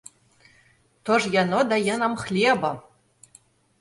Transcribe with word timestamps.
То 1.09 1.19
ж 1.25 1.31
яно 1.43 1.59
дае 1.75 1.95
нам 2.07 2.13
хлеба! 2.25 2.71